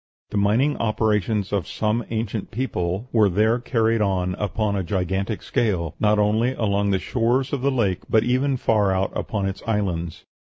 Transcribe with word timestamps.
The 0.31 0.37
mining 0.37 0.77
operations 0.77 1.53
of 1.53 1.67
some 1.67 2.03
ancient 2.09 2.49
people 2.49 3.07
were 3.11 3.29
there 3.29 3.59
carried 3.59 4.01
on 4.01 4.33
upon 4.39 4.75
a 4.75 4.81
gigantic 4.81 5.43
scale, 5.43 5.93
not 5.99 6.17
only 6.17 6.53
along 6.55 6.89
the 6.89 6.97
shores 6.97 7.53
of 7.53 7.61
the 7.61 7.69
lake 7.69 7.99
but 8.09 8.23
even 8.23 8.57
far 8.57 8.91
out 8.91 9.11
upon 9.15 9.45
its 9.47 9.61
islands. 9.67 10.25